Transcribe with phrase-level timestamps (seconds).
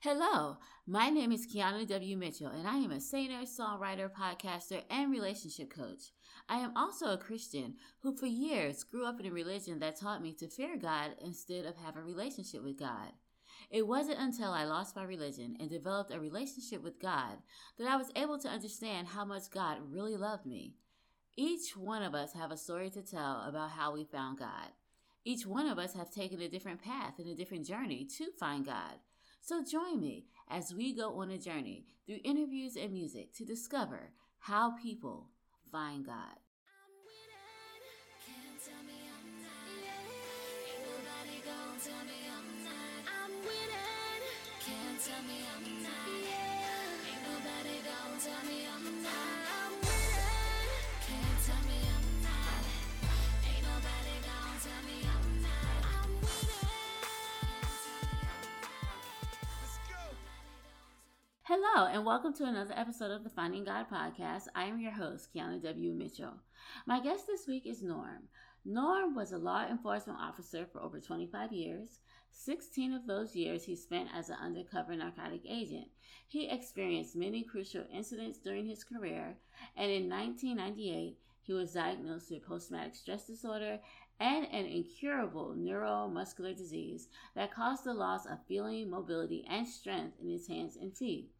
[0.00, 2.16] Hello, my name is Keana W.
[2.16, 6.12] Mitchell, and I am a singer, songwriter, podcaster, and relationship coach.
[6.48, 10.22] I am also a Christian who, for years, grew up in a religion that taught
[10.22, 13.10] me to fear God instead of have a relationship with God.
[13.72, 17.38] It wasn't until I lost my religion and developed a relationship with God
[17.76, 20.76] that I was able to understand how much God really loved me.
[21.36, 24.68] Each one of us have a story to tell about how we found God.
[25.24, 28.64] Each one of us have taken a different path and a different journey to find
[28.64, 28.94] God.
[29.40, 34.10] So join me as we go on a journey through interviews and music to discover
[34.40, 35.28] how people
[35.70, 36.36] find God.
[44.98, 46.07] tell me I'm not.
[61.50, 64.48] Hello, and welcome to another episode of the Finding God podcast.
[64.54, 65.94] I am your host, Keana W.
[65.94, 66.34] Mitchell.
[66.84, 68.28] My guest this week is Norm.
[68.66, 72.00] Norm was a law enforcement officer for over 25 years.
[72.32, 75.86] 16 of those years he spent as an undercover narcotic agent.
[76.26, 79.38] He experienced many crucial incidents during his career,
[79.74, 83.78] and in 1998, he was diagnosed with post traumatic stress disorder
[84.20, 90.28] and an incurable neuromuscular disease that caused the loss of feeling, mobility, and strength in
[90.28, 91.30] his hands and feet.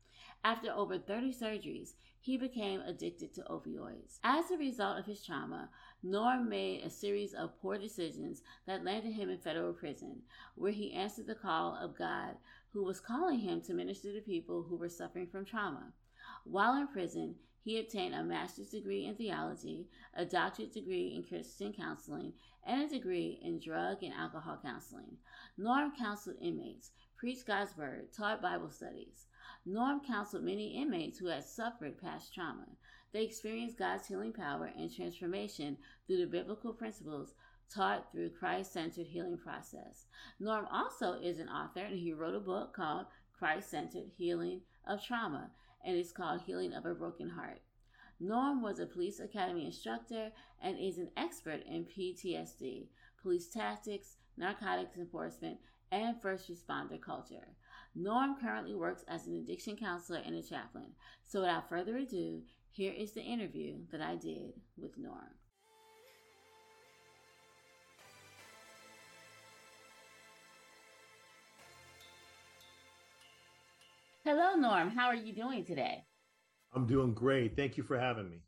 [0.44, 4.19] After over 30 surgeries, he became addicted to opioids.
[4.22, 5.70] As a result of his trauma,
[6.03, 10.22] Norm made a series of poor decisions that landed him in federal prison,
[10.55, 12.36] where he answered the call of God,
[12.72, 15.92] who was calling him to minister to people who were suffering from trauma.
[16.45, 21.73] While in prison, he obtained a master's degree in theology, a doctorate degree in Christian
[21.73, 22.33] counseling,
[22.64, 25.19] and a degree in drug and alcohol counseling.
[25.56, 29.27] Norm counseled inmates, preached God's word, taught Bible studies.
[29.70, 32.66] Norm counseled many inmates who had suffered past trauma.
[33.12, 37.34] They experienced God's healing power and transformation through the biblical principles
[37.68, 40.07] taught through Christ centered healing process.
[40.40, 43.08] Norm also is an author and he wrote a book called
[43.39, 45.51] Christ Centered Healing of Trauma
[45.84, 47.61] and it's called Healing of a Broken Heart.
[48.18, 52.86] Norm was a police academy instructor and is an expert in PTSD,
[53.20, 55.58] police tactics, narcotics enforcement,
[55.92, 57.48] and first responder culture.
[57.95, 60.93] Norm currently works as an addiction counselor and a chaplain.
[61.25, 65.35] So without further ado, here is the interview that I did with Norm.
[74.25, 74.91] Hello, Norm.
[74.91, 76.05] How are you doing today?
[76.75, 77.57] I'm doing great.
[77.57, 78.43] Thank you for having me.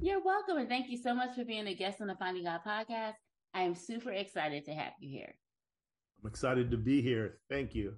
[0.00, 0.56] You're welcome.
[0.56, 3.14] And thank you so much for being a guest on the Finding God podcast.
[3.54, 5.34] I am super excited to have you here.
[6.22, 7.38] I'm excited to be here.
[7.48, 7.94] Thank you.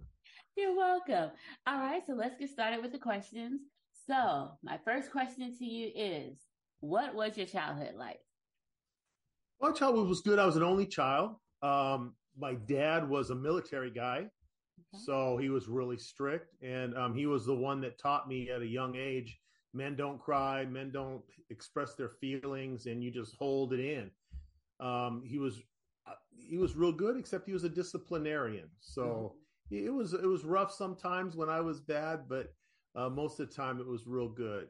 [0.57, 1.31] You're welcome.
[1.67, 3.63] All right, so let's get started with the questions.
[4.07, 6.39] So, my first question to you is
[6.81, 8.21] What was your childhood like?
[9.61, 10.39] My childhood was good.
[10.39, 11.37] I was an only child.
[11.63, 15.03] Um, my dad was a military guy, okay.
[15.07, 16.55] so he was really strict.
[16.63, 19.39] And um, he was the one that taught me at a young age
[19.75, 24.11] men don't cry, men don't express their feelings, and you just hold it in.
[24.87, 25.63] Um, he was
[26.07, 28.69] uh, he was real good, except he was a disciplinarian.
[28.81, 29.42] So mm-hmm
[29.73, 32.53] it was it was rough sometimes when I was bad, but
[32.95, 34.69] uh, most of the time it was real good.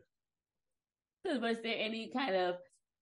[1.24, 2.56] Was there any kind of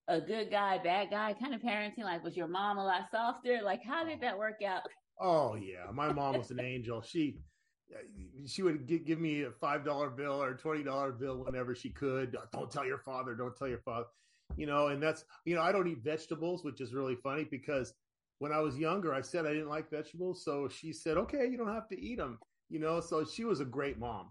[0.08, 2.04] a good guy, bad guy kind of parenting?
[2.04, 3.60] Like, was your mom a lot softer?
[3.62, 4.82] Like, how did that work out?
[5.20, 7.02] Oh yeah, my mom was an angel.
[7.02, 7.38] She
[8.46, 11.90] she would give me a five dollar bill or a twenty dollar bill whenever she
[11.90, 12.36] could.
[12.52, 13.34] Don't tell your father.
[13.34, 14.06] Don't tell your father.
[14.56, 17.94] You know, and that's you know I don't eat vegetables, which is really funny because
[18.40, 20.42] when I was younger, I said I didn't like vegetables.
[20.42, 22.38] So she said, okay, you don't have to eat them,
[22.70, 22.98] you know?
[23.00, 24.28] So she was a great mom.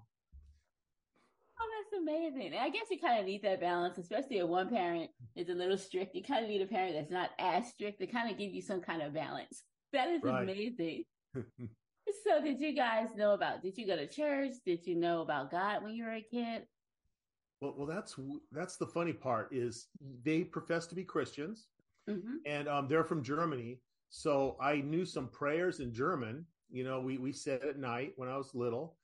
[1.61, 2.57] Oh, that's amazing.
[2.59, 5.77] I guess you kind of need that balance, especially if one parent is a little
[5.77, 6.15] strict.
[6.15, 8.63] You kind of need a parent that's not as strict to kind of give you
[8.63, 9.61] some kind of balance.
[9.93, 10.41] That is right.
[10.41, 11.03] amazing.
[11.35, 14.53] so did you guys know about, did you go to church?
[14.65, 16.63] Did you know about God when you were a kid?
[17.61, 18.15] Well, well, that's
[18.53, 19.87] that's the funny part is
[20.23, 21.67] they profess to be Christians,
[22.09, 22.37] mm-hmm.
[22.45, 26.45] and um, they're from Germany, so I knew some prayers in German.
[26.69, 28.95] You know, we we said at night when I was little.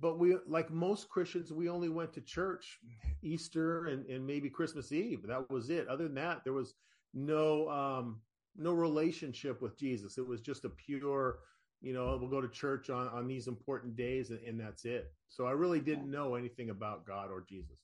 [0.00, 2.80] But we, like most Christians, we only went to church
[3.22, 5.26] Easter and, and maybe Christmas Eve.
[5.26, 5.86] That was it.
[5.86, 6.74] Other than that, there was
[7.12, 8.20] no um,
[8.56, 10.18] no relationship with Jesus.
[10.18, 11.40] It was just a pure,
[11.82, 15.12] you know, we'll go to church on on these important days, and, and that's it.
[15.28, 17.78] So I really didn't know anything about God or Jesus.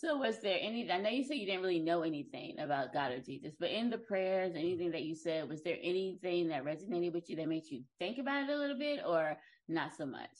[0.00, 3.12] So was there any, I know you said you didn't really know anything about God
[3.12, 7.12] or Jesus, but in the prayers, anything that you said, was there anything that resonated
[7.12, 9.36] with you that made you think about it a little bit or
[9.68, 10.30] not so much?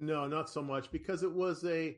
[0.00, 1.96] No, not so much because it was a,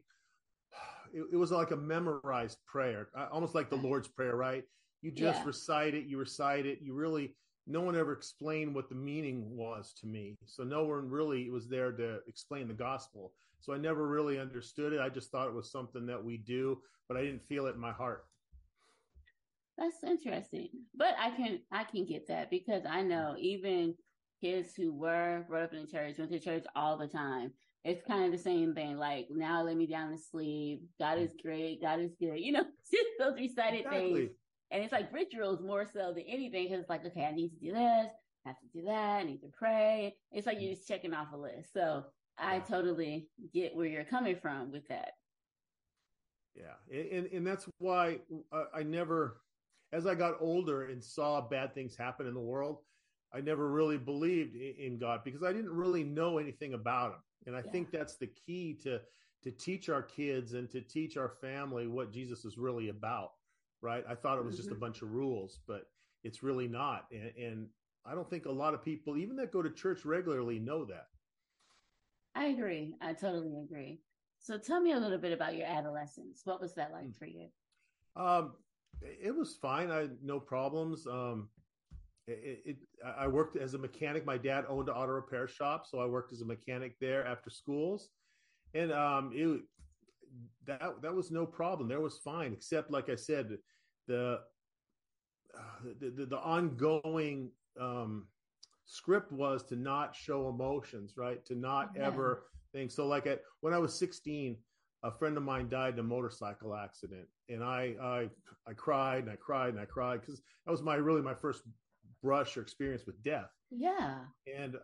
[1.15, 4.65] it, it was like a memorized prayer, uh, almost like the Lord's Prayer, right?
[5.01, 5.47] You just yeah.
[5.47, 6.81] recite it, you recite it.
[6.83, 7.35] You really,
[7.69, 10.37] no one ever explained what the meaning was to me.
[10.47, 13.33] So no one really was there to explain the gospel.
[13.61, 15.01] So I never really understood it.
[15.01, 17.81] I just thought it was something that we do, but I didn't feel it in
[17.81, 18.25] my heart.
[19.77, 20.69] That's interesting.
[20.97, 23.95] But I can I can get that because I know even
[24.41, 27.53] kids who were brought up in the church, went to church all the time.
[27.85, 28.97] It's kind of the same thing.
[28.97, 30.83] Like now lay me down to sleep.
[30.99, 31.43] God is mm.
[31.43, 31.83] great.
[31.83, 32.41] God is good.
[32.41, 34.15] You know, just those recited exactly.
[34.15, 34.31] things.
[34.71, 37.57] And it's like rituals more so than anything because it's like, okay, I need to
[37.57, 38.09] do this,
[38.45, 40.17] I have to do that, I need to pray.
[40.31, 40.77] It's like you're mm-hmm.
[40.77, 41.73] just checking off a list.
[41.73, 42.05] So
[42.39, 45.13] I totally get where you're coming from with that.
[46.55, 46.75] Yeah.
[46.93, 48.19] And, and that's why
[48.75, 49.41] I never,
[49.93, 52.79] as I got older and saw bad things happen in the world,
[53.33, 57.19] I never really believed in God because I didn't really know anything about him.
[57.47, 57.71] And I yeah.
[57.71, 59.01] think that's the key to
[59.45, 63.31] to teach our kids and to teach our family what Jesus is really about
[63.83, 64.05] right?
[64.09, 64.81] I thought it was just a mm-hmm.
[64.81, 65.83] bunch of rules, but
[66.25, 67.05] it's really not.
[67.13, 67.67] And, and
[68.05, 71.07] I don't think a lot of people, even that go to church regularly, know that.
[72.35, 72.95] I agree.
[73.01, 74.01] I totally agree.
[74.41, 76.43] So tell me a little bit about your adolescence.
[76.45, 77.11] What was that like hmm.
[77.19, 77.49] for you?
[78.17, 78.53] Um,
[79.03, 79.91] it was fine.
[79.91, 81.07] I had no problems.
[81.07, 81.49] Um,
[82.27, 82.77] it, it,
[83.17, 84.27] I worked as a mechanic.
[84.27, 87.49] My dad owned an auto repair shop, so I worked as a mechanic there after
[87.49, 88.11] schools,
[88.75, 89.63] and um, it
[90.67, 91.89] that that was no problem.
[91.89, 93.59] There was fine, except like I said,
[94.07, 94.41] the
[95.57, 98.27] uh, the, the, the, ongoing um,
[98.85, 101.45] script was to not show emotions, right?
[101.47, 102.07] To not yeah.
[102.07, 102.91] ever think.
[102.91, 104.57] So, like at when I was 16,
[105.05, 108.29] a friend of mine died in a motorcycle accident, and I I
[108.69, 111.63] I cried and I cried and I cried because that was my really my first
[112.23, 113.51] brush or experience with death.
[113.71, 114.19] Yeah.
[114.55, 114.77] And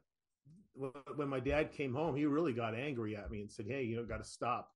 [0.74, 3.96] when my dad came home, he really got angry at me and said, "Hey, you
[3.96, 4.70] know, got to stop."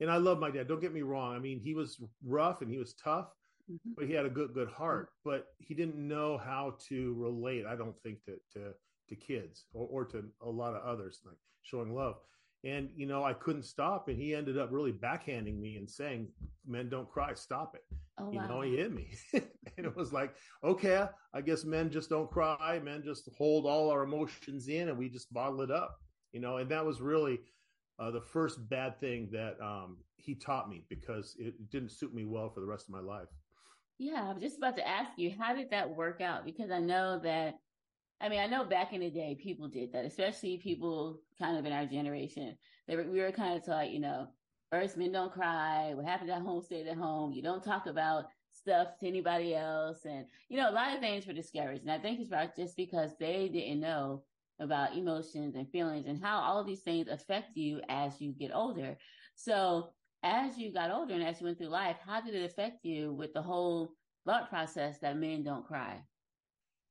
[0.00, 0.68] And I love my dad.
[0.68, 1.34] Don't get me wrong.
[1.34, 3.28] I mean, he was rough and he was tough,
[3.70, 3.92] mm-hmm.
[3.96, 5.10] but he had a good good heart.
[5.24, 7.66] But he didn't know how to relate.
[7.66, 8.72] I don't think to to
[9.08, 12.16] to kids or, or to a lot of others like showing love.
[12.64, 16.28] And you know, I couldn't stop, and he ended up really backhanding me and saying,
[16.66, 17.34] "Men don't cry.
[17.34, 17.84] Stop it."
[18.18, 18.46] Oh, you wow.
[18.46, 22.80] know, he hit me, and it was like, okay, I guess men just don't cry.
[22.82, 25.98] Men just hold all our emotions in, and we just bottle it up.
[26.32, 27.38] You know, and that was really
[27.98, 32.24] uh, the first bad thing that um, he taught me because it didn't suit me
[32.24, 33.28] well for the rest of my life.
[33.98, 36.44] Yeah, I was just about to ask you, how did that work out?
[36.44, 37.58] Because I know that,
[38.20, 41.64] I mean, I know back in the day people did that, especially people kind of
[41.64, 42.56] in our generation.
[42.88, 44.26] They were, we were kind of taught, you know,
[44.70, 45.92] first men don't cry.
[45.94, 47.32] What happened at home stayed at home.
[47.32, 50.04] You don't talk about stuff to anybody else.
[50.04, 51.82] And, you know, a lot of things were discouraged.
[51.82, 54.24] And I think it's just because they didn't know
[54.60, 58.50] about emotions and feelings and how all of these things affect you as you get
[58.54, 58.96] older.
[59.34, 59.90] So
[60.22, 63.12] as you got older and as you went through life, how did it affect you
[63.12, 63.92] with the whole
[64.24, 66.00] thought process that men don't cry?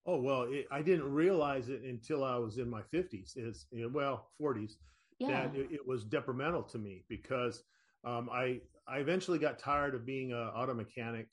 [0.06, 3.36] Oh well, it, I didn't realize it until I was in my fifties.
[3.38, 4.78] Is well, forties.
[5.20, 5.48] Yeah.
[5.48, 7.64] That it, it, was detrimental to me because
[8.04, 11.28] um, I I eventually got tired of being an auto mechanic,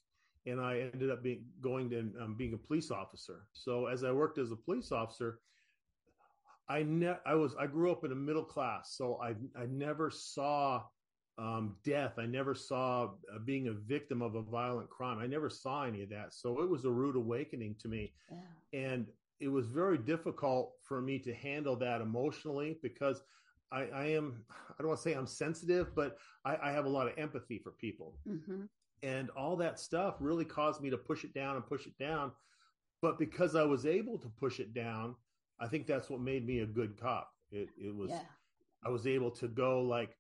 [0.47, 3.47] and I ended up being going to um, being a police officer.
[3.53, 5.41] So as I worked as a police officer,
[6.71, 9.31] I ne- I was I grew up in a middle class, so I
[9.61, 10.85] I never saw
[11.37, 12.13] um, death.
[12.19, 15.19] I never saw uh, being a victim of a violent crime.
[15.19, 16.33] I never saw any of that.
[16.33, 18.81] So it was a rude awakening to me, yeah.
[18.81, 19.07] and
[19.41, 23.23] it was very difficult for me to handle that emotionally because
[23.73, 26.91] I, I am I don't want to say I'm sensitive, but I, I have a
[26.91, 28.63] lot of empathy for people, mm-hmm.
[29.03, 32.31] and all that stuff really caused me to push it down and push it down.
[33.03, 35.17] But because I was able to push it down
[35.61, 37.31] I think that's what made me a good cop.
[37.51, 38.23] It it was yeah.
[38.85, 40.17] I was able to go like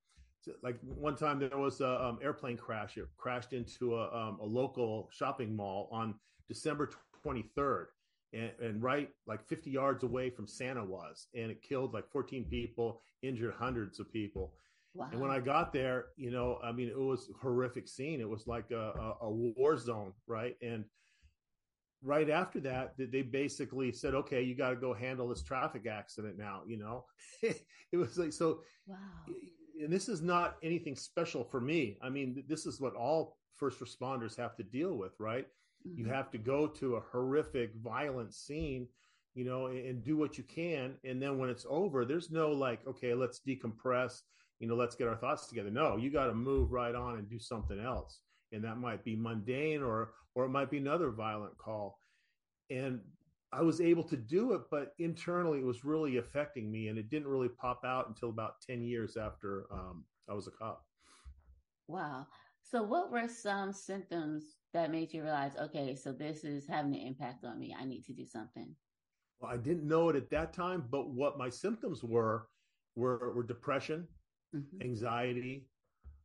[0.63, 2.97] like one time there was a um, airplane crash.
[2.97, 6.15] It crashed into a um, a local shopping mall on
[6.49, 6.91] December
[7.25, 7.87] 23rd,
[8.33, 12.47] and, and, right like 50 yards away from Santa was, and it killed like 14
[12.47, 14.55] people, injured hundreds of people.
[14.95, 15.09] Wow.
[15.13, 18.21] And when I got there, you know, I mean, it was a horrific scene.
[18.21, 20.57] It was like a, a, a war zone, right?
[20.63, 20.85] And
[22.03, 26.39] right after that they basically said okay you got to go handle this traffic accident
[26.39, 27.05] now you know?
[27.93, 28.97] It was like so wow.
[29.83, 31.99] and this is not anything special for me.
[32.01, 35.47] I mean this is what all first responders have to deal with right?
[35.87, 35.99] Mm-hmm.
[35.99, 38.87] you have to go to a horrific violent scene
[39.35, 42.51] you know and, and do what you can and then when it's over there's no
[42.51, 44.21] like okay let's decompress
[44.59, 45.71] you know let's get our thoughts together.
[45.71, 48.21] No you got to move right on and do something else
[48.53, 51.99] and that might be mundane or or it might be another violent call
[52.71, 53.01] and
[53.53, 57.11] I was able to do it, but internally it was really affecting me, and it
[57.11, 60.85] didn't really pop out until about ten years after um, I was a cop.
[61.89, 62.27] Wow.
[62.63, 67.01] So, what were some symptoms that made you realize, okay, so this is having an
[67.01, 67.75] impact on me?
[67.79, 68.73] I need to do something.
[69.41, 72.47] Well, I didn't know it at that time, but what my symptoms were
[72.95, 74.07] were, were depression,
[74.55, 74.83] mm-hmm.
[74.83, 75.67] anxiety.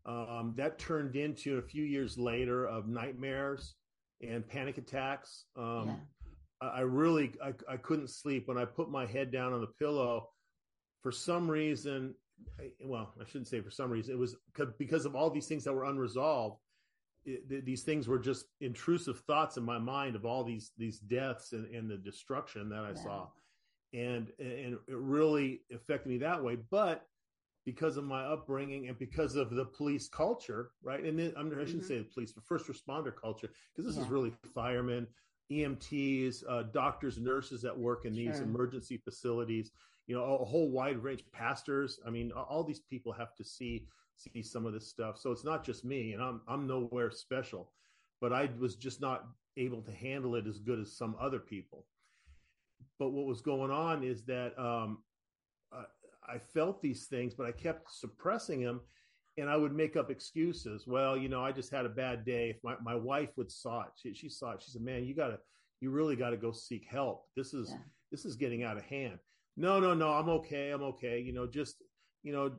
[0.05, 3.73] Um, that turned into a few years later of nightmares
[4.27, 5.45] and panic attacks.
[5.57, 5.95] Um, yeah.
[6.61, 10.29] I really I, I couldn't sleep when I put my head down on the pillow.
[11.01, 12.15] For some reason,
[12.83, 14.13] well, I shouldn't say for some reason.
[14.13, 14.35] It was
[14.77, 16.57] because of all these things that were unresolved.
[17.25, 21.53] It, these things were just intrusive thoughts in my mind of all these these deaths
[21.53, 23.03] and, and the destruction that I yeah.
[23.03, 23.27] saw,
[23.93, 26.57] and and it really affected me that way.
[26.69, 27.05] But
[27.65, 31.03] because of my upbringing and because of the police culture, right?
[31.03, 31.87] And then, I, mean, I shouldn't mm-hmm.
[31.87, 34.03] say the police, but first responder culture, because this yeah.
[34.03, 35.07] is really firemen,
[35.51, 38.43] EMTs, uh, doctors, nurses that work in these sure.
[38.43, 39.71] emergency facilities.
[40.07, 41.99] You know, a whole wide range, pastors.
[42.05, 45.17] I mean, all these people have to see see some of this stuff.
[45.17, 47.71] So it's not just me, and I'm I'm nowhere special,
[48.21, 49.25] but I was just not
[49.57, 51.85] able to handle it as good as some other people.
[52.99, 54.99] But what was going on is that um,
[56.27, 58.81] I felt these things, but I kept suppressing them
[59.37, 60.85] and I would make up excuses.
[60.87, 62.51] Well, you know, I just had a bad day.
[62.51, 64.61] If my, my wife would saw it, she, she saw it.
[64.61, 65.39] She said, man, you gotta,
[65.81, 67.25] you really got to go seek help.
[67.35, 67.77] This is, yeah.
[68.11, 69.19] this is getting out of hand.
[69.57, 70.13] No, no, no.
[70.13, 70.71] I'm okay.
[70.71, 71.19] I'm okay.
[71.19, 71.75] You know, just,
[72.23, 72.51] you know,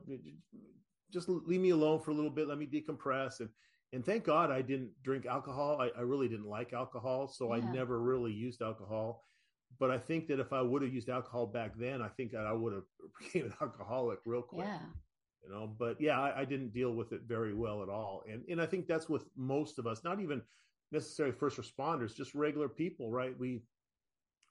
[1.11, 2.47] just leave me alone for a little bit.
[2.47, 3.39] Let me decompress.
[3.39, 3.49] And,
[3.93, 5.79] and thank God I didn't drink alcohol.
[5.81, 7.27] I, I really didn't like alcohol.
[7.27, 7.61] So yeah.
[7.61, 9.23] I never really used alcohol
[9.79, 12.53] but I think that if I would have used alcohol back then, I think I
[12.53, 12.83] would have
[13.19, 14.67] became an alcoholic real quick.
[14.67, 14.79] Yeah.
[15.43, 18.43] You know, but yeah, I, I, didn't deal with it very well at all, and
[18.49, 20.41] and I think that's with most of us, not even
[20.91, 23.37] necessarily first responders, just regular people, right?
[23.37, 23.61] We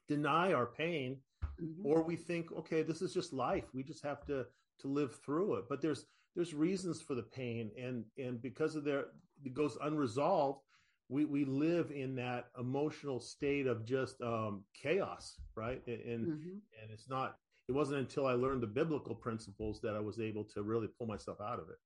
[0.08, 1.18] deny our pain,
[1.60, 1.84] mm-hmm.
[1.84, 3.64] or we think, okay, this is just life.
[3.74, 4.46] We just have to
[4.80, 5.64] to live through it.
[5.68, 9.06] But there's there's reasons for the pain, and and because of their
[9.44, 10.60] it goes unresolved,
[11.08, 15.82] we we live in that emotional state of just um, chaos, right?
[15.86, 16.58] And mm-hmm.
[16.82, 17.36] and it's not.
[17.68, 21.08] It wasn't until I learned the biblical principles that I was able to really pull
[21.08, 21.78] myself out of it.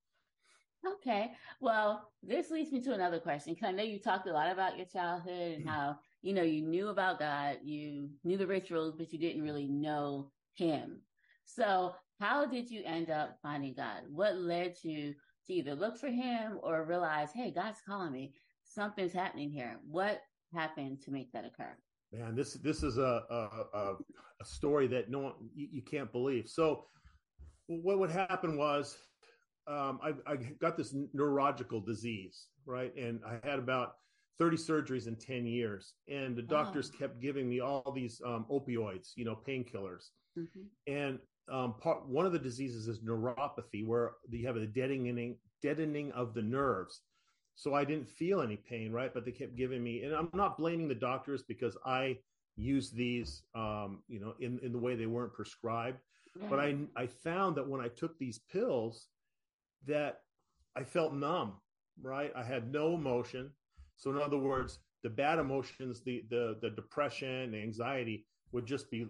[0.87, 1.33] Okay.
[1.61, 3.55] Well, this leads me to another question.
[3.55, 6.63] Because I know you talked a lot about your childhood and how, you know, you
[6.63, 11.01] knew about God, you knew the rituals, but you didn't really know Him.
[11.45, 14.03] So, how did you end up finding God?
[14.11, 15.15] What led you
[15.47, 18.35] to either look for Him or realize, hey, God's calling me?
[18.71, 19.79] Something's happening here.
[19.89, 20.23] What
[20.55, 21.77] happened to make that occur?
[22.13, 23.95] Man, this this is a a,
[24.41, 26.49] a story that no one you, you, can't believe.
[26.49, 26.85] So,
[27.67, 28.97] what would happen was,
[29.69, 33.95] um, I, I got this neurological disease, right, and I had about
[34.41, 39.11] 30 surgeries in 10 years and the doctors kept giving me all these um, opioids
[39.15, 40.63] you know painkillers mm-hmm.
[40.87, 41.19] and
[41.53, 46.33] um, part one of the diseases is neuropathy where you have a deadening deadening of
[46.33, 47.03] the nerves
[47.61, 49.13] so I didn't feel any pain, right?
[49.13, 52.17] But they kept giving me, and I'm not blaming the doctors because I
[52.57, 55.99] used these, um, you know, in, in the way they weren't prescribed.
[56.49, 59.09] But I, I found that when I took these pills,
[59.87, 60.23] that
[60.75, 61.53] I felt numb,
[62.01, 62.33] right?
[62.35, 63.51] I had no emotion.
[63.97, 68.91] So in other words, the bad emotions, the the the depression, the anxiety would just
[68.91, 69.07] be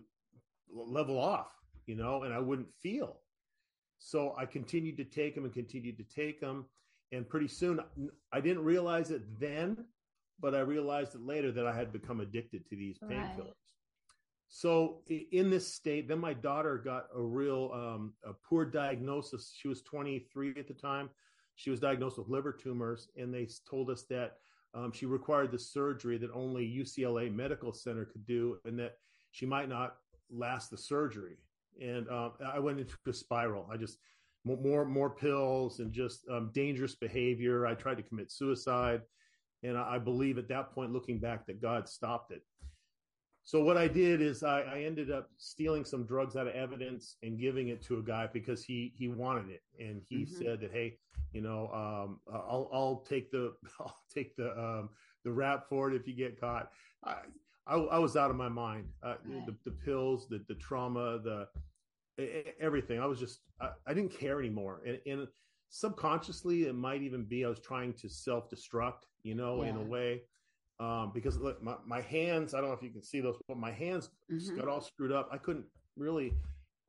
[0.73, 1.52] level off,
[1.87, 3.21] you know, and I wouldn't feel.
[3.99, 6.64] So I continued to take them and continued to take them
[7.12, 7.81] and pretty soon
[8.33, 9.85] I didn't realize it then,
[10.40, 13.38] but I realized it later that I had become addicted to these painkillers.
[13.38, 13.55] Right.
[14.49, 19.55] So in this state, then my daughter got a real um, a poor diagnosis.
[19.57, 21.09] She was 23 at the time.
[21.55, 24.38] She was diagnosed with liver tumors, and they told us that
[24.75, 28.97] um, she required the surgery that only UCLA Medical Center could do, and that
[29.31, 29.97] she might not
[30.31, 31.37] last the surgery.
[31.81, 33.69] And um, I went into a spiral.
[33.73, 33.99] I just
[34.44, 37.66] more more pills and just um, dangerous behavior.
[37.66, 39.02] I tried to commit suicide,
[39.62, 42.42] and I, I, believe at that point, looking back, that God stopped it.
[43.44, 47.16] So what I did is I, I, ended up stealing some drugs out of evidence
[47.23, 50.42] and giving it to a guy because he he wanted it, and he mm-hmm.
[50.42, 50.99] said that hey,
[51.32, 54.88] you know, um, I'll I'll take the I'll take the um,
[55.25, 56.70] the rap for it if you get caught.
[57.04, 57.16] I
[57.66, 58.87] I, I was out of my mind.
[59.02, 59.47] Uh, right.
[59.47, 61.47] the, the pills, the the trauma, the
[62.61, 63.00] everything.
[63.00, 65.29] I was just I, I didn't care anymore, and, and,
[65.73, 69.71] subconsciously it might even be I was trying to self destruct, you know, yeah.
[69.71, 70.23] in a way.
[70.81, 73.57] Um, because look, my, my hands, I don't know if you can see those, but
[73.57, 74.57] my hands mm-hmm.
[74.59, 75.29] got all screwed up.
[75.31, 76.33] I couldn't really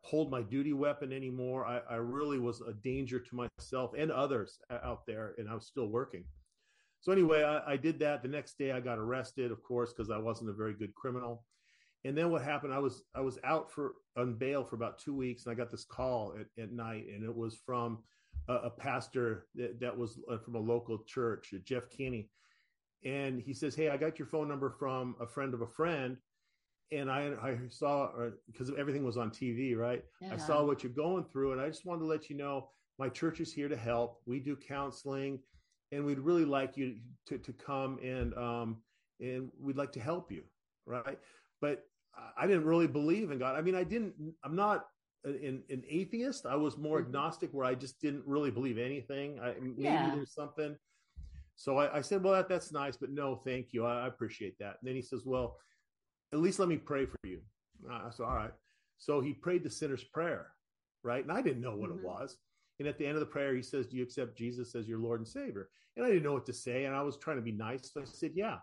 [0.04, 1.66] hold my duty weapon anymore.
[1.66, 5.68] I, I really was a danger to myself and others out there, and I was
[5.68, 6.24] still working.
[7.02, 8.22] So anyway, I, I did that.
[8.22, 11.44] The next day, I got arrested, of course, because I wasn't a very good criminal.
[12.03, 12.74] And then what happened?
[12.74, 15.72] I was I was out for on bail for about two weeks, and I got
[15.72, 18.00] this call at, at night, and it was from
[18.48, 22.29] a, a pastor that, that was uh, from a local church, Jeff Kinney,
[23.05, 26.17] and he says, "Hey, I got your phone number from a friend of a friend."
[26.91, 28.10] and I I saw
[28.48, 30.03] because uh, everything was on TV, right?
[30.22, 30.34] Yeah.
[30.34, 33.10] I saw what you're going through, and I just wanted to let you know my
[33.10, 34.22] church is here to help.
[34.25, 35.39] We do counseling,
[35.91, 38.77] and we'd really like you to to come and um
[39.20, 40.43] and we'd like to help you,
[40.86, 41.20] right?
[41.62, 41.86] But
[42.38, 43.56] I didn't really believe in God.
[43.56, 44.13] I mean, I didn't.
[44.44, 44.86] I'm not
[45.24, 46.46] an, an atheist.
[46.46, 47.08] I was more mm-hmm.
[47.08, 49.39] agnostic, where I just didn't really believe anything.
[49.39, 50.12] I, maybe yeah.
[50.13, 50.75] there's something.
[51.56, 53.86] So I, I, said, "Well, that, that's nice, but no, thank you.
[53.86, 55.58] I, I appreciate that." And then he says, "Well."
[56.34, 57.39] at least let me pray for you.
[57.89, 58.53] I said, all right.
[58.98, 60.48] So he prayed the sinner's prayer,
[61.03, 61.24] right?
[61.24, 62.00] And I didn't know what mm-hmm.
[62.00, 62.38] it was.
[62.80, 65.00] And at the end of the prayer, he says, Do you accept Jesus as your
[65.00, 65.70] Lord and Savior?
[65.96, 66.86] And I didn't know what to say.
[66.86, 67.91] And I was trying to be nice.
[67.91, 68.58] So I said, Yeah.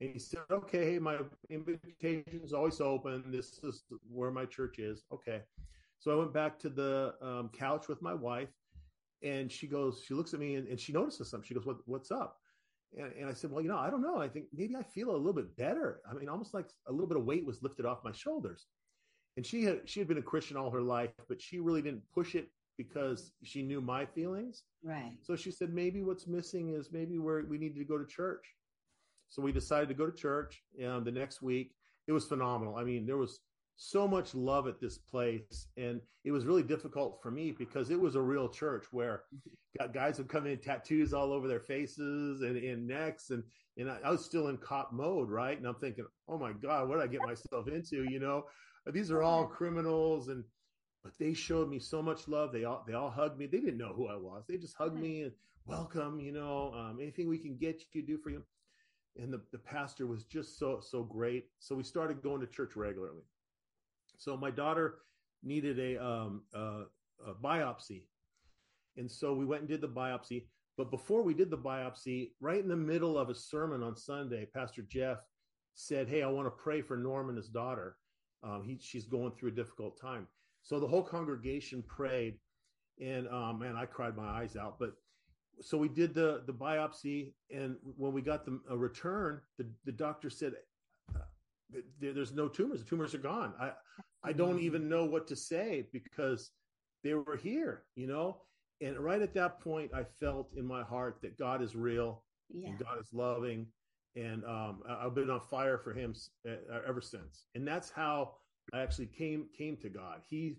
[0.00, 1.18] And he said, Okay, my
[1.50, 3.24] invitation is always open.
[3.26, 5.04] This is where my church is.
[5.12, 5.42] Okay.
[5.98, 8.50] So I went back to the um, couch with my wife.
[9.22, 11.46] And she goes, She looks at me and, and she notices something.
[11.46, 12.38] She goes, what, What's up?
[12.96, 14.18] And, and I said, well, you know, I don't know.
[14.18, 16.00] I think maybe I feel a little bit better.
[16.08, 18.66] I mean, almost like a little bit of weight was lifted off my shoulders.
[19.36, 22.02] And she had she had been a Christian all her life, but she really didn't
[22.12, 24.64] push it because she knew my feelings.
[24.82, 25.12] Right.
[25.22, 28.44] So she said, maybe what's missing is maybe where we need to go to church.
[29.28, 31.72] So we decided to go to church um, the next week.
[32.06, 32.76] It was phenomenal.
[32.76, 33.40] I mean, there was
[33.80, 38.00] so much love at this place and it was really difficult for me because it
[38.00, 39.22] was a real church where
[39.94, 43.44] guys would come in tattoos all over their faces and, and necks and
[43.76, 45.56] and I, I, was still in cop mode right?
[45.56, 48.04] And i'm thinking oh my god what did i get myself into?
[48.10, 48.46] You know?
[48.92, 50.42] These are all criminals and
[51.04, 52.52] but they showed me so much love.
[52.52, 53.46] They all they all hugged me.
[53.46, 54.42] They didn't know who i was.
[54.48, 55.32] They just hugged me and
[55.66, 58.42] welcome you know um, anything we can get you do for you
[59.16, 62.76] and the, the pastor was just so so great so we started going to church
[62.76, 63.24] regularly
[64.18, 64.98] so my daughter
[65.42, 66.82] needed a, um, a,
[67.26, 68.02] a biopsy.
[68.96, 70.46] And so we went and did the biopsy.
[70.76, 74.46] But before we did the biopsy, right in the middle of a sermon on Sunday,
[74.54, 75.18] Pastor Jeff
[75.74, 77.96] said, Hey, I want to pray for Norm and his daughter.
[78.42, 80.26] Um, he, she's going through a difficult time.
[80.62, 82.38] So the whole congregation prayed,
[83.00, 84.78] and um, man, I cried my eyes out.
[84.78, 84.92] But
[85.60, 89.92] so we did the the biopsy, and when we got the a return, the the
[89.92, 90.54] doctor said,
[91.14, 92.80] uh, "There's no tumors.
[92.80, 93.72] The tumors are gone." I
[94.22, 94.66] I don't mm-hmm.
[94.66, 96.50] even know what to say because
[97.04, 98.38] they were here, you know?
[98.80, 102.68] And right at that point, I felt in my heart that God is real yeah.
[102.68, 103.66] and God is loving.
[104.16, 106.14] And um, I've been on fire for him
[106.86, 107.44] ever since.
[107.54, 108.34] And that's how
[108.72, 110.20] I actually came came to God.
[110.28, 110.56] He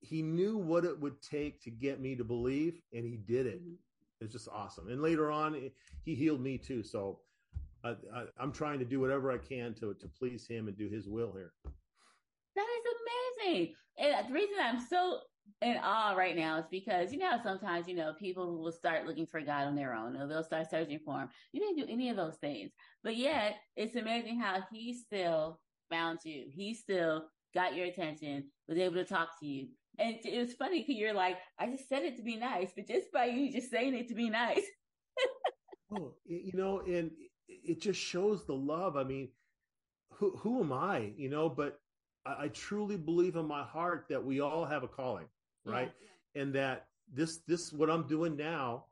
[0.00, 3.60] he knew what it would take to get me to believe, and he did it.
[3.60, 3.74] Mm-hmm.
[4.20, 4.88] It's just awesome.
[4.88, 5.70] And later on,
[6.04, 6.82] he healed me too.
[6.82, 7.20] So
[7.84, 7.94] I,
[8.38, 11.32] I'm trying to do whatever I can to to please him and do His will
[11.32, 11.52] here.
[12.56, 13.74] That is amazing.
[13.98, 15.20] And the reason I'm so
[15.62, 19.26] in awe right now is because you know sometimes you know people will start looking
[19.26, 21.28] for God on their own, or they'll start searching for Him.
[21.52, 22.72] You didn't do any of those things,
[23.04, 26.46] but yet it's amazing how He still found you.
[26.50, 29.68] He still got your attention, was able to talk to you.
[29.98, 32.86] And it was funny because you're like, I just said it to be nice, but
[32.86, 34.62] just by you just saying it to be nice.
[35.96, 37.10] oh, you know, and
[37.48, 38.96] it just shows the love.
[38.96, 39.28] I mean,
[40.12, 41.12] who who am I?
[41.16, 41.80] You know, but
[42.24, 45.26] I, I truly believe in my heart that we all have a calling,
[45.64, 45.92] right?
[46.34, 46.42] Yeah.
[46.42, 48.84] And that this this what I'm doing now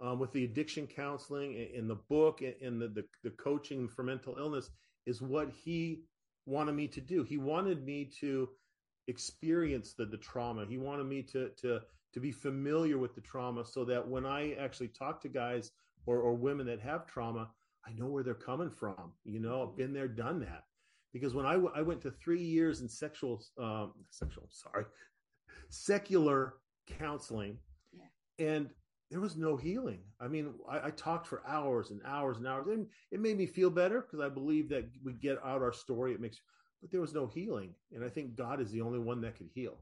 [0.00, 4.36] um, with the addiction counseling in the book and the, the, the coaching for mental
[4.38, 4.70] illness
[5.06, 6.02] is what he
[6.46, 7.24] wanted me to do.
[7.24, 8.48] He wanted me to
[9.08, 10.64] experience the, the trauma.
[10.68, 11.80] He wanted me to to
[12.14, 15.72] to be familiar with the trauma so that when I actually talk to guys
[16.06, 17.50] or, or women that have trauma,
[17.86, 19.12] I know where they're coming from.
[19.24, 20.64] You know, I've been there, done that
[21.12, 24.84] because when I, w- I went to three years in sexual um, sexual sorry
[25.70, 26.54] secular
[26.86, 27.58] counseling
[27.92, 28.46] yeah.
[28.46, 28.70] and
[29.10, 32.66] there was no healing i mean I, I, talked for hours and hours and hours
[32.68, 36.12] and it made me feel better because i believe that we get out our story
[36.14, 36.40] it makes
[36.80, 39.50] but there was no healing and i think god is the only one that could
[39.54, 39.78] heal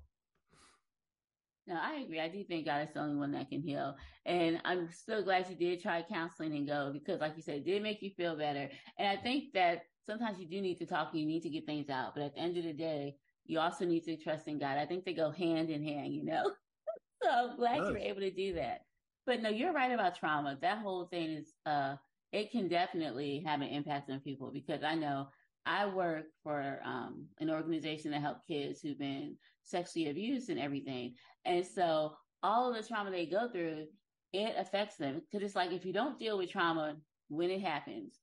[1.66, 2.20] no, I agree.
[2.20, 3.96] I do think God is the only one that can heal.
[4.24, 7.64] And I'm so glad you did try counseling and go because, like you said, it
[7.64, 8.70] did make you feel better.
[8.98, 11.66] And I think that sometimes you do need to talk and you need to get
[11.66, 12.14] things out.
[12.14, 14.78] But at the end of the day, you also need to trust in God.
[14.78, 16.44] I think they go hand in hand, you know?
[17.22, 18.82] so I'm glad you were able to do that.
[19.26, 20.56] But no, you're right about trauma.
[20.61, 21.96] That whole thing is, uh,
[22.32, 25.28] it can definitely have an impact on people because I know
[25.66, 31.14] I work for um, an organization that help kids who've been sexually abused and everything.
[31.44, 33.87] And so all of the trauma they go through,
[34.33, 35.20] it affects them.
[35.20, 36.96] Because it's like if you don't deal with trauma
[37.29, 38.20] when it happens,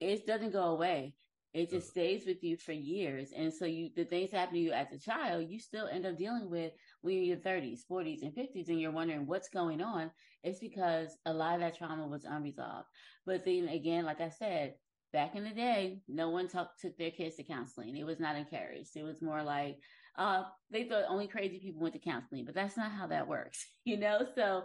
[0.00, 1.14] it doesn't go away.
[1.54, 3.32] It just stays with you for years.
[3.34, 6.04] And so you, the things that happen to you as a child, you still end
[6.04, 9.48] up dealing with when you're in your 30s, 40s, and 50s, and you're wondering what's
[9.48, 10.10] going on.
[10.42, 12.88] It's because a lot of that trauma was unresolved.
[13.24, 14.74] But then again, like I said,
[15.16, 17.96] back in the day, no one talk, took their kids to counseling.
[17.96, 18.90] It was not encouraged.
[18.96, 19.78] It was more like,
[20.18, 23.66] uh, they thought only crazy people went to counseling, but that's not how that works,
[23.86, 24.26] you know?
[24.34, 24.64] So,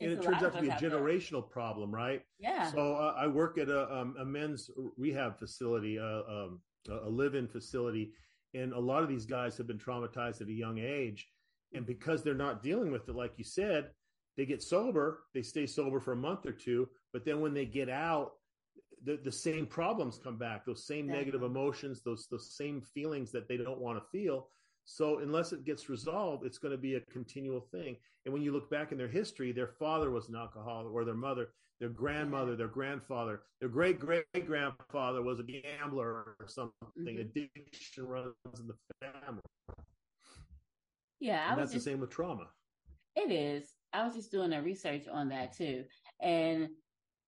[0.00, 1.52] and it turns out to be a generational there.
[1.52, 2.22] problem, right?
[2.38, 2.72] Yeah.
[2.72, 6.60] So uh, I work at a, um, a men's rehab facility, uh, um,
[6.90, 8.12] a live-in facility,
[8.54, 11.28] and a lot of these guys have been traumatized at a young age,
[11.74, 13.90] and because they're not dealing with it, like you said,
[14.38, 15.24] they get sober.
[15.34, 18.32] They stay sober for a month or two, but then when they get out,
[19.06, 20.66] the, the same problems come back.
[20.66, 24.48] Those same negative emotions, those those same feelings that they don't want to feel.
[24.84, 27.96] So unless it gets resolved, it's going to be a continual thing.
[28.24, 31.14] And when you look back in their history, their father was an alcoholic, or their
[31.14, 31.48] mother,
[31.80, 36.72] their grandmother, their grandfather, their great great grandfather was a gambler or something.
[36.98, 37.20] Mm-hmm.
[37.20, 39.42] Addiction runs in the family.
[41.20, 42.48] Yeah, and that's just, the same with trauma.
[43.14, 43.72] It is.
[43.92, 45.84] I was just doing a research on that too,
[46.20, 46.68] and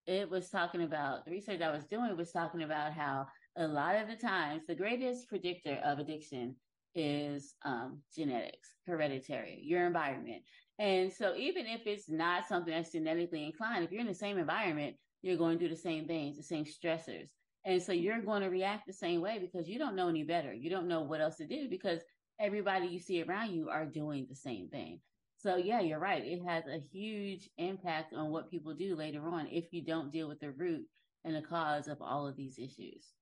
[0.09, 3.27] it was talking about the research I was doing was talking about how
[3.59, 6.57] a lot of the times the greatest predictor of addiction
[6.95, 10.43] is um, genetics, hereditary, your environment.
[10.79, 14.39] And so even if it's not something that's genetically inclined, if you're in the same
[14.39, 17.29] environment, you're going to do the same things, the same stressors.
[17.67, 20.55] And so you're going to react the same way because you don't know any better.
[20.55, 22.01] You don't know what else to do because
[22.41, 25.01] everybody you see around you are doing the same thing.
[25.39, 26.25] So yeah, you're right.
[26.25, 30.27] It has a huge impact on what people do later on if you don't deal
[30.27, 30.85] with the root
[31.25, 33.13] and the cause of all of these issues.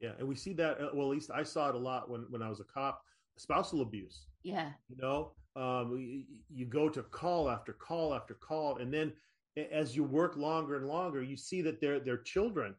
[0.00, 0.80] Yeah, and we see that.
[0.80, 3.00] Uh, well, at least I saw it a lot when when I was a cop.
[3.38, 4.26] Spousal abuse.
[4.42, 4.72] Yeah.
[4.88, 9.12] You know, um, you, you go to call after call after call, and then
[9.70, 12.74] as you work longer and longer, you see that their their children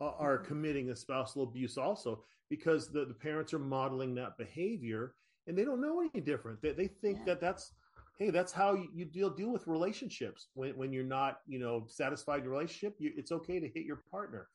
[0.00, 0.46] are mm-hmm.
[0.46, 5.14] committing a spousal abuse also because the, the parents are modeling that behavior
[5.46, 6.62] and they don't know any different.
[6.62, 7.24] They, they think yeah.
[7.26, 7.72] that that's
[8.20, 10.48] hey, that's how you, deal deal with relationships.
[10.54, 12.94] When when you're not you know satisfied in your relationship.
[13.00, 14.46] You, it's okay to hit your partner.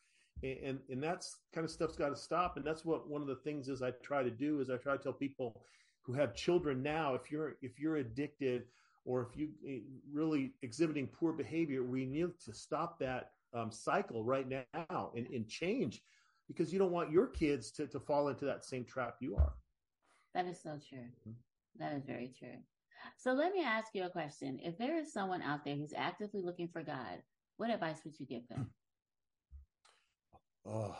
[0.44, 2.56] And and that's kind of stuff's got to stop.
[2.56, 4.96] And that's what one of the things is i try to do is i try
[4.96, 5.62] to tell people
[6.04, 8.64] who have children now if you're if you're addicted
[9.06, 9.80] or if you eh,
[10.14, 15.48] really exhibiting poor behavior we need to stop that um, cycle right now and, and
[15.48, 16.02] change
[16.48, 19.54] because you don't want your kids to, to fall into that same trap you are.
[20.36, 21.00] That is so true.
[21.00, 21.32] Mm-hmm.
[21.80, 22.60] that is very true
[23.18, 26.42] so let me ask you a question if there is someone out there who's actively
[26.42, 27.22] looking for god
[27.58, 28.70] what advice would you give them
[30.68, 30.96] Oh,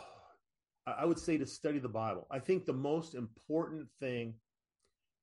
[0.86, 2.26] I would say to study the Bible.
[2.30, 4.34] I think the most important thing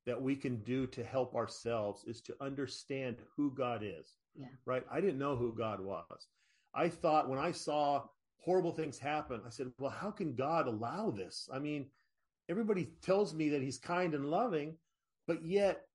[0.06, 4.16] that we can do to help ourselves is to understand who God is.
[4.36, 4.48] Yeah.
[4.66, 4.84] Right?
[4.90, 6.28] I didn't know who God was.
[6.74, 8.02] I thought when I saw
[8.38, 11.48] horrible things happen, I said, well, how can God allow this?
[11.50, 11.86] I mean,
[12.50, 14.76] everybody tells me that he's kind and loving,
[15.26, 15.86] but yet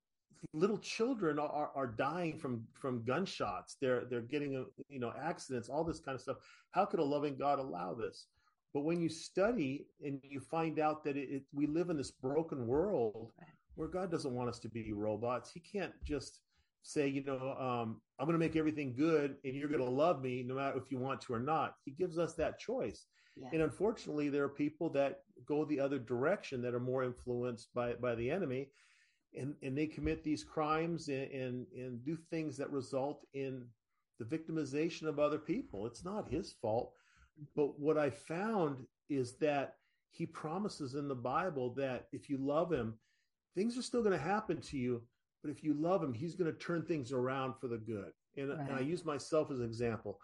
[0.54, 5.84] little children are, are dying from from gunshots they're they're getting you know accidents all
[5.84, 6.38] this kind of stuff
[6.72, 8.28] how could a loving god allow this
[8.74, 12.12] but when you study and you find out that it, it, we live in this
[12.12, 13.32] broken world
[13.76, 16.42] where God doesn't want us to be robots, He can't just
[16.84, 20.22] say, you know, um, I'm going to make everything good and you're going to love
[20.22, 21.76] me no matter if you want to or not.
[21.84, 23.06] He gives us that choice.
[23.36, 23.48] Yeah.
[23.54, 27.94] And unfortunately, there are people that go the other direction that are more influenced by,
[27.94, 28.70] by the enemy.
[29.38, 33.66] And, and they commit these crimes and, and, and do things that result in
[34.18, 35.86] the victimization of other people.
[35.86, 36.94] It's not his fault
[37.56, 39.76] but what I found is that
[40.12, 42.96] he promises in the Bible that if you love him,
[43.56, 45.02] things are still going to happen to you.
[45.42, 48.12] But if you love him, he's going to turn things around for the good.
[48.36, 48.60] And, right.
[48.60, 50.20] and I use myself as an example.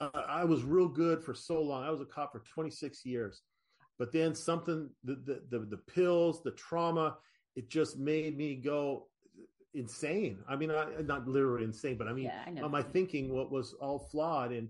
[0.00, 1.82] Uh, I was real good for so long.
[1.82, 3.42] I was a cop for 26 years.
[3.98, 7.16] But then something, the, the, the, the pills, the trauma,
[7.58, 9.08] it just made me go
[9.74, 10.38] insane.
[10.48, 13.74] I mean, I, not literally insane, but I mean, yeah, I my thinking what was
[13.80, 14.52] all flawed.
[14.52, 14.68] And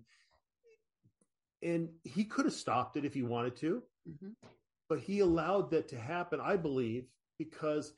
[1.62, 4.28] and he could have stopped it if he wanted to mm-hmm.
[4.88, 7.04] but he allowed that to happen i believe
[7.38, 7.94] because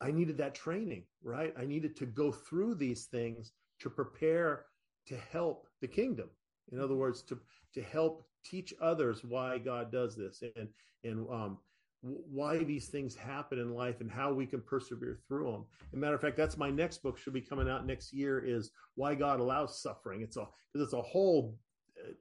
[0.00, 4.64] i needed that training right i needed to go through these things to prepare
[5.06, 6.28] to help the kingdom
[6.72, 7.00] in other mm-hmm.
[7.00, 7.38] words to
[7.74, 10.68] to help teach others why god does this and
[11.04, 11.58] and um
[12.00, 15.64] why these things happen in life and how we can persevere through them.
[15.88, 18.38] As a matter of fact, that's my next book should be coming out next year
[18.44, 20.22] is why God allows suffering.
[20.22, 21.58] It's a because it's a whole
[21.98, 22.12] uh,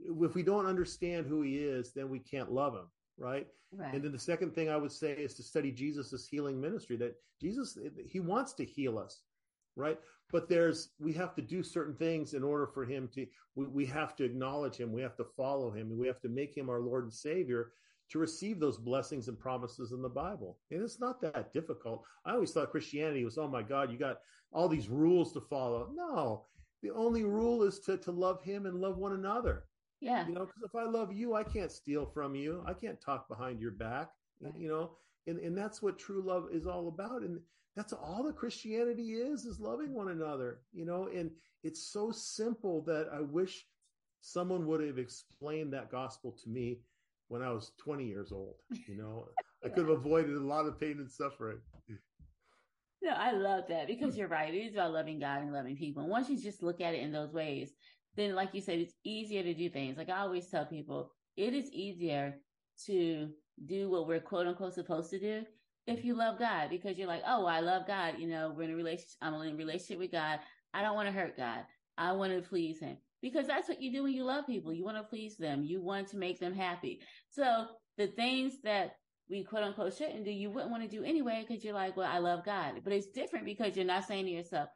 [0.00, 2.86] if we don't understand who he is, then we can't love him,
[3.18, 3.46] right?
[3.72, 3.94] right?
[3.94, 6.96] And then the second thing I would say is to study Jesus' healing ministry.
[6.96, 9.22] That Jesus, he wants to heal us,
[9.76, 9.98] right?
[10.30, 13.86] But there's we have to do certain things in order for him to we, we
[13.86, 16.68] have to acknowledge him, we have to follow him, and we have to make him
[16.68, 17.72] our Lord and Savior
[18.10, 20.58] to receive those blessings and promises in the Bible.
[20.70, 22.04] And it's not that difficult.
[22.24, 24.20] I always thought Christianity was, oh my God, you got
[24.52, 25.90] all these rules to follow.
[25.94, 26.46] No,
[26.82, 29.64] the only rule is to, to love him and love one another.
[30.00, 30.26] Yeah.
[30.26, 32.62] You know, because if I love you, I can't steal from you.
[32.66, 34.10] I can't talk behind your back.
[34.40, 34.54] Right.
[34.56, 34.90] You know,
[35.26, 37.22] and, and that's what true love is all about.
[37.22, 37.40] And
[37.76, 41.30] that's all that Christianity is, is loving one another, you know, and
[41.62, 43.66] it's so simple that I wish
[44.20, 46.78] someone would have explained that gospel to me
[47.28, 48.56] when I was 20 years old.
[48.86, 49.28] You know,
[49.64, 51.58] I could have avoided a lot of pain and suffering.
[53.00, 54.52] No, I love that because you're right.
[54.52, 56.02] It is about loving God and loving people.
[56.02, 57.70] And once you just look at it in those ways,
[58.16, 59.96] then, like you said, it's easier to do things.
[59.96, 62.34] Like I always tell people, it is easier
[62.86, 63.30] to
[63.66, 65.44] do what we're quote unquote supposed to do
[65.86, 68.14] if you love God because you're like, oh, I love God.
[68.18, 69.16] You know, we're in a relationship.
[69.22, 70.40] I'm in a relationship with God.
[70.74, 71.60] I don't want to hurt God.
[71.96, 74.72] I want to please Him because that's what you do when you love people.
[74.72, 75.62] You want to please them.
[75.62, 77.00] You want to make them happy.
[77.30, 78.92] So the things that
[79.28, 82.10] we quote unquote shouldn't do, you wouldn't want to do anyway because you're like, well,
[82.10, 82.80] I love God.
[82.84, 84.68] But it's different because you're not saying to yourself,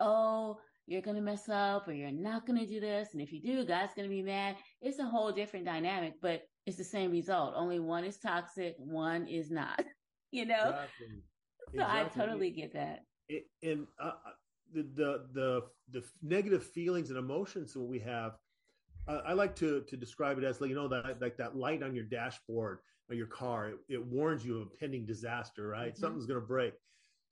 [0.00, 3.10] oh, you're going to mess up or you're not going to do this.
[3.12, 4.56] And if you do, God's going to be mad.
[4.82, 7.54] It's a whole different dynamic, but it's the same result.
[7.56, 9.84] Only one is toxic, one is not,
[10.32, 10.54] you know?
[10.54, 11.06] Exactly.
[11.76, 12.22] So exactly.
[12.22, 13.00] I totally get that.
[13.28, 14.12] It, and uh,
[14.72, 18.36] the, the the the negative feelings and emotions that we have
[19.08, 21.82] uh, i like to to describe it as like you know that like that light
[21.82, 22.78] on your dashboard
[23.10, 25.92] of your car it, it warns you of a pending disaster right?
[25.92, 26.00] Mm-hmm.
[26.00, 26.74] something's going to break.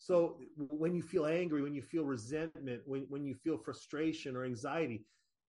[0.01, 4.45] So when you feel angry when you feel resentment when, when you feel frustration or
[4.45, 5.05] anxiety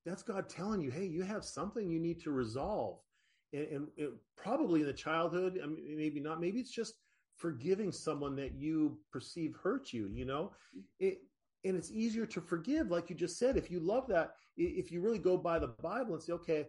[0.06, 3.00] that's god telling you hey you have something you need to resolve.
[3.52, 6.96] And, and it, probably in the childhood I mean, maybe not maybe it's just
[7.36, 10.52] forgiving someone that you perceive hurt you you know?
[11.00, 11.22] It,
[11.66, 13.58] and it's easier to forgive like you just said.
[13.58, 16.66] If you love that if you really go by the bible and say okay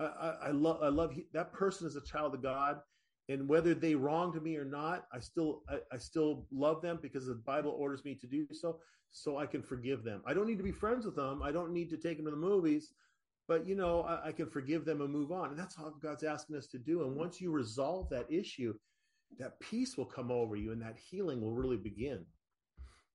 [0.00, 2.80] i, I, love i love that person is a child of god
[3.28, 7.26] and whether they wronged me or not i still I, I, still love them because
[7.26, 8.78] the bible orders me to do so
[9.10, 10.22] so i can forgive them.
[10.26, 11.42] I don't need to be friends with them.
[11.42, 12.92] I don't need to take them to the movies
[13.48, 15.50] but you know I, I can forgive them and move on.
[15.50, 17.02] And that's all god's asking us to do.
[17.02, 18.74] And once you resolve that issue
[19.38, 22.24] that peace will come over you and that healing will really begin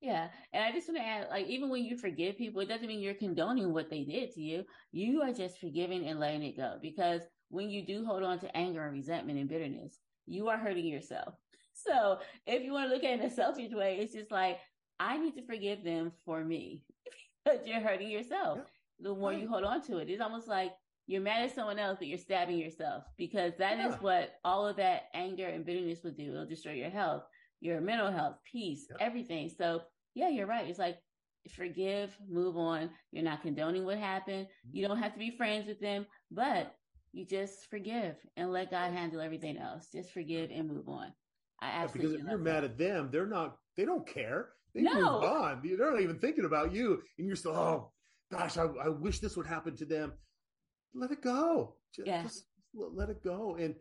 [0.02, 0.30] yeah.
[0.52, 3.00] And I just want to add, like, even when you forgive people, it doesn't mean
[3.00, 4.66] you're condoning what they did to you.
[4.92, 6.78] You are just forgiving and letting it go.
[6.82, 10.86] Because when you do hold on to anger and resentment and bitterness, you are hurting
[10.86, 11.36] yourself.
[11.74, 14.60] So if you want to look at it in a selfish way, it's just like,
[15.00, 16.82] I need to forgive them for me.
[17.44, 18.60] because you're hurting yourself.
[18.60, 19.10] Yeah.
[19.10, 19.42] The more right.
[19.42, 20.74] you hold on to it, it's almost like
[21.08, 23.90] you're mad at someone else, but you're stabbing yourself because that yeah.
[23.90, 26.32] is what all of that anger and bitterness will do.
[26.32, 27.24] It'll destroy your health
[27.62, 29.50] your mental health, peace, everything.
[29.50, 29.82] So
[30.14, 30.68] yeah, you're right.
[30.68, 30.98] It's like
[31.50, 32.90] forgive, move on.
[33.12, 34.48] You're not condoning what happened.
[34.48, 34.78] Mm-hmm.
[34.78, 36.76] You don't have to be friends with them, but
[37.14, 39.88] you just forgive and let God handle everything else.
[39.94, 41.14] Just forgive and move on.
[41.62, 43.58] I absolutely yeah, because if you're mad at them, they're not.
[43.78, 44.50] They don't care.
[44.74, 44.94] They no.
[44.94, 45.62] move on.
[45.64, 47.56] They're not even thinking about you, and you're still.
[47.56, 47.92] Oh
[48.32, 50.14] gosh, I, I wish this would happen to them.
[50.94, 51.76] Let it go.
[51.96, 52.24] Just, yeah.
[52.24, 53.56] just let it go.
[53.60, 53.76] And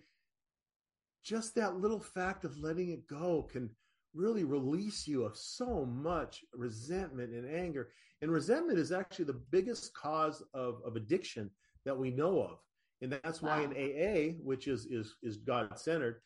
[1.24, 3.70] just that little fact of letting it go can
[4.14, 7.88] really release you of so much resentment and anger.
[8.22, 11.50] And resentment is actually the biggest cause of, of addiction
[11.84, 12.58] that we know of.
[13.02, 13.56] And that's wow.
[13.56, 16.20] why in AA, which is is is God centered,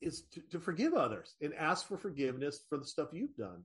[0.00, 3.62] is to, to, forgive others and ask for forgiveness for the stuff you've done.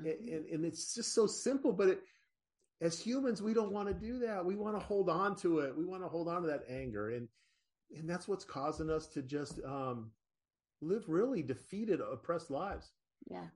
[0.00, 0.32] Mm-hmm.
[0.32, 2.02] And, and it's just so simple, but it
[2.82, 4.44] as humans, we don't want to do that.
[4.44, 5.76] We want to hold on to it.
[5.76, 7.10] We want to hold on to that anger.
[7.10, 7.28] And
[7.96, 10.10] and that's what's causing us to just um,
[10.80, 12.92] live really defeated, oppressed lives.
[13.30, 13.46] Yeah,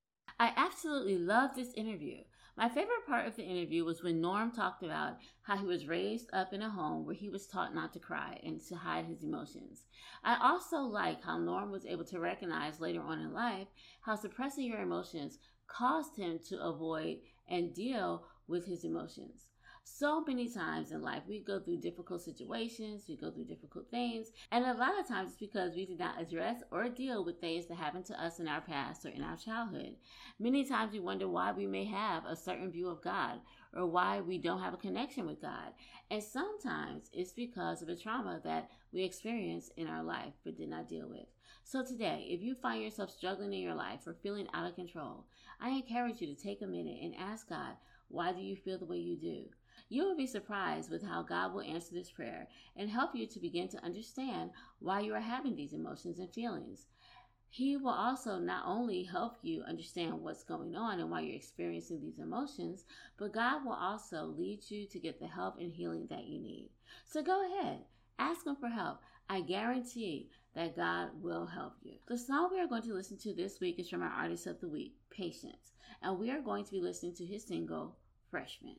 [0.41, 2.17] I absolutely love this interview.
[2.57, 6.31] My favorite part of the interview was when Norm talked about how he was raised
[6.33, 9.25] up in a home where he was taught not to cry and to hide his
[9.25, 9.83] emotions.
[10.23, 13.67] I also like how Norm was able to recognize later on in life
[14.03, 19.47] how suppressing your emotions caused him to avoid and deal with his emotions.
[19.87, 24.33] So many times in life, we go through difficult situations, we go through difficult things,
[24.51, 27.67] and a lot of times it's because we did not address or deal with things
[27.67, 29.97] that happened to us in our past or in our childhood.
[30.41, 33.41] Many times we wonder why we may have a certain view of God
[33.75, 35.73] or why we don't have a connection with God.
[36.11, 40.71] And sometimes it's because of a trauma that we experienced in our life but did
[40.71, 41.27] not deal with.
[41.63, 45.27] So today, if you find yourself struggling in your life or feeling out of control,
[45.61, 47.77] I encourage you to take a minute and ask God,
[48.09, 49.45] why do you feel the way you do?
[49.89, 53.39] You will be surprised with how God will answer this prayer and help you to
[53.39, 56.87] begin to understand why you are having these emotions and feelings.
[57.51, 62.01] He will also not only help you understand what's going on and why you're experiencing
[62.01, 62.85] these emotions,
[63.17, 66.71] but God will also lead you to get the help and healing that you need.
[67.07, 67.85] So go ahead,
[68.19, 68.99] ask Him for help.
[69.29, 71.95] I guarantee that God will help you.
[72.09, 74.61] The song we are going to listen to this week is from our artist of
[74.61, 77.97] the week, Patience, and we are going to be listening to his single,
[78.31, 78.77] Freshman.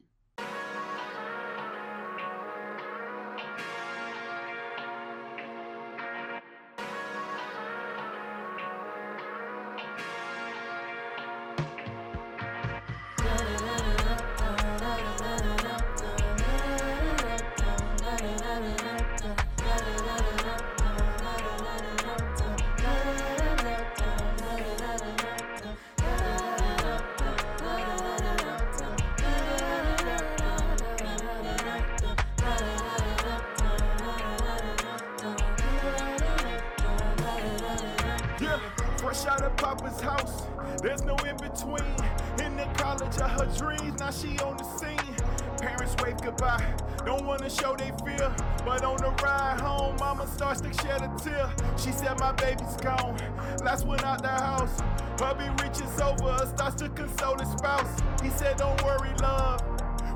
[53.65, 54.79] last one out the house.
[55.17, 57.99] Hubby reaches over starts to console his spouse.
[58.21, 59.61] He said, Don't worry, love.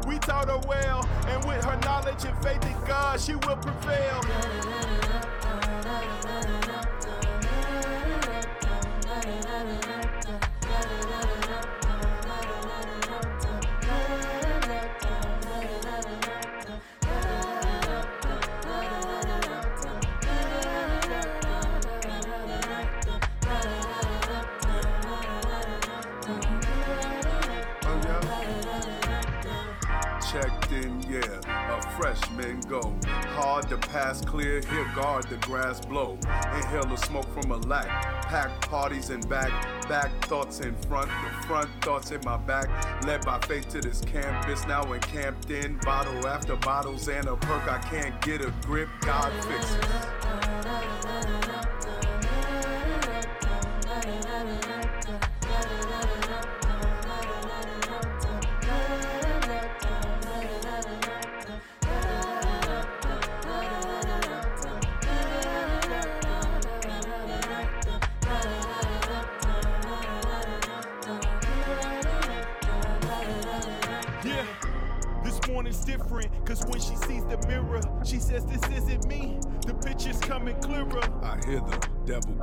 [0.08, 4.22] We taught her well, and with her knowledge and faith in God, she will prevail.
[34.26, 36.18] Clear, here guard the grass blow.
[36.56, 37.88] Inhale the smoke from a lack.
[38.28, 39.52] Pack parties and back,
[39.88, 42.70] back thoughts in front, the front thoughts in my back.
[43.06, 45.78] Led by faith to this campus, now encamped in.
[45.80, 48.90] Bottle after bottles and a perk, I can't get a grip.
[49.02, 49.34] God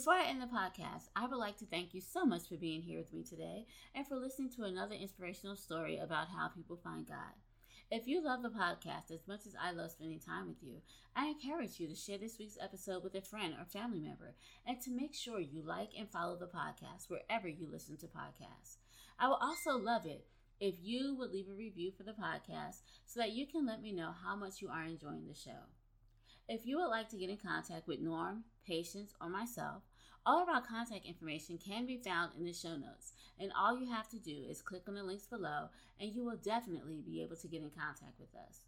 [0.00, 2.80] Before I end the podcast, I would like to thank you so much for being
[2.80, 7.06] here with me today and for listening to another inspirational story about how people find
[7.06, 7.36] God.
[7.90, 10.76] If you love the podcast as much as I love spending time with you,
[11.14, 14.32] I encourage you to share this week's episode with a friend or family member
[14.66, 18.78] and to make sure you like and follow the podcast wherever you listen to podcasts.
[19.18, 20.24] I would also love it
[20.60, 23.92] if you would leave a review for the podcast so that you can let me
[23.92, 25.68] know how much you are enjoying the show.
[26.48, 29.82] If you would like to get in contact with Norm, Patience, or myself,
[30.26, 33.90] all of our contact information can be found in the show notes, and all you
[33.90, 35.68] have to do is click on the links below,
[35.98, 38.60] and you will definitely be able to get in contact with us.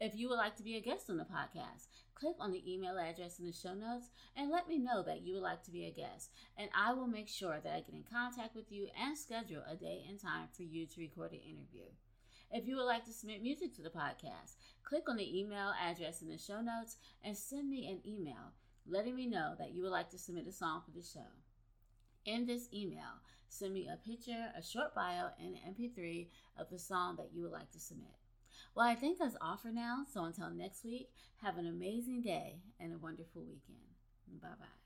[0.00, 2.98] If you would like to be a guest on the podcast, click on the email
[2.98, 5.86] address in the show notes and let me know that you would like to be
[5.86, 9.16] a guest, and I will make sure that I get in contact with you and
[9.16, 11.86] schedule a day and time for you to record an interview.
[12.50, 16.22] If you would like to submit music to the podcast, click on the email address
[16.22, 18.52] in the show notes and send me an email
[18.86, 21.26] letting me know that you would like to submit a song for the show.
[22.24, 26.28] In this email, send me a picture, a short bio, and an MP3
[26.58, 28.08] of the song that you would like to submit.
[28.74, 30.04] Well, I think that's all for now.
[30.12, 31.10] So until next week,
[31.42, 33.78] have an amazing day and a wonderful weekend.
[34.40, 34.83] Bye bye.